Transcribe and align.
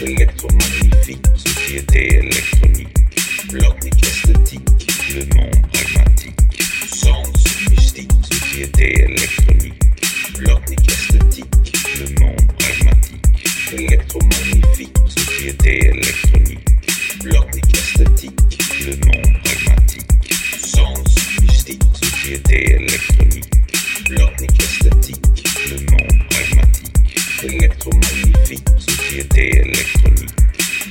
électromagnifique, 0.00 1.26
société 1.34 2.18
électronique, 2.18 2.94
bloc 3.50 3.76
esthétique, 3.84 4.86
le 5.14 5.36
monde 5.36 5.66
pragmatique, 5.72 6.62
sens 6.86 7.32
mystique, 7.70 8.10
société 8.22 9.02
électronique, 9.02 9.82
bloc 10.38 10.62
esthétique, 10.70 11.72
le 11.98 12.20
monde 12.20 12.46
pragmatique, 12.58 13.72
électromagnifique, 13.72 14.96
société 15.08 15.86
électronique, 15.86 16.66
bloc 17.24 17.48
esthétique, 17.74 18.58
le 18.86 18.94
monde 19.06 19.42
pragmatique, 19.42 20.34
sens 20.60 21.40
mystique, 21.42 21.82
société 22.00 22.74
électronique, 22.74 23.50
bloc 24.08 24.32
esthétique, 24.60 25.44
le 25.70 25.76
monde 25.90 26.07
pragmatique, 27.38 27.44
électromagnifique, 27.44 28.68
société 28.78 29.50
électronique, 29.60 30.30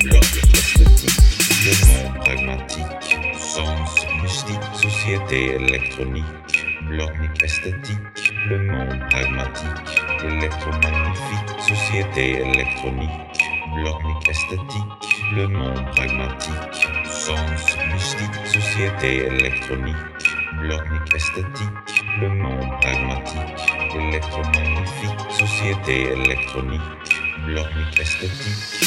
bloc 0.03 0.23
esthétique, 0.53 1.19
le 1.65 1.87
monde 1.87 2.19
pragmatique, 2.23 3.17
sens 3.37 4.05
mystique, 4.21 4.63
société 4.73 5.55
électronique, 5.55 6.65
bloc 6.89 7.11
esthétique, 7.43 8.33
le 8.49 8.59
monde 8.59 8.99
pragmatique, 9.09 10.01
électromagnifique, 10.23 11.49
société 11.59 12.41
électronique, 12.41 13.09
bloc 13.75 14.01
esthétique, 14.29 15.23
le 15.35 15.47
monde 15.47 15.85
pragmatique, 15.95 16.87
sens 17.05 17.77
mystique, 17.93 18.45
société 18.45 19.25
électronique, 19.27 19.95
bloc 20.61 20.83
esthétique, 21.15 22.03
le 22.21 22.29
monde 22.29 22.69
pragmatique, 22.81 23.76
électromagnifique, 23.95 25.19
société 25.31 26.11
électronique, 26.11 26.81
bloc 27.45 27.67
esthétique. 27.99 28.86